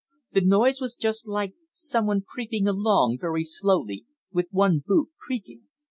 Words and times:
The 0.31 0.41
noise 0.41 0.81
was 0.81 0.95
just 0.95 1.27
like 1.27 1.53
someone 1.75 2.23
creeping 2.27 2.67
along 2.67 3.19
very 3.21 3.43
slowly, 3.43 4.03
with 4.33 4.47
one 4.49 4.79
boot 4.83 5.09
creaking." 5.19 5.67